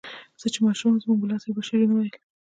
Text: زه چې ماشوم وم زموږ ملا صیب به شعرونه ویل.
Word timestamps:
زه 0.41 0.47
چې 0.53 0.59
ماشوم 0.65 0.89
وم 0.91 0.97
زموږ 1.03 1.17
ملا 1.19 1.37
صیب 1.43 1.53
به 1.55 1.61
شعرونه 1.67 1.93
ویل. 1.95 2.15